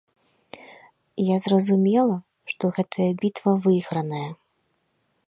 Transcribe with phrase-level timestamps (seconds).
[1.23, 2.17] Я зразумела,
[2.53, 4.27] што гэтая бітва выйграная.